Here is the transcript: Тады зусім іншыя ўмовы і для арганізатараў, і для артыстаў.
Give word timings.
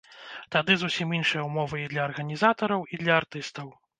Тады 0.53 0.77
зусім 0.83 1.11
іншыя 1.17 1.43
ўмовы 1.49 1.83
і 1.83 1.85
для 1.93 2.01
арганізатараў, 2.07 2.89
і 2.97 3.01
для 3.05 3.13
артыстаў. 3.21 3.71